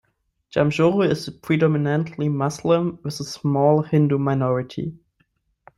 Jamshoro 0.49 1.07
is 1.07 1.29
predominantly 1.29 2.27
Muslim 2.27 2.97
with 3.03 3.19
a 3.19 3.23
small 3.23 3.83
Hindu 3.83 4.17
minority. 4.17 4.97